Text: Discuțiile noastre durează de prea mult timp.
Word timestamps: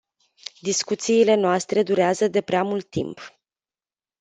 Discuțiile 0.59 1.35
noastre 1.35 1.83
durează 1.83 2.27
de 2.27 2.41
prea 2.41 2.63
mult 2.63 2.89
timp. 2.89 3.39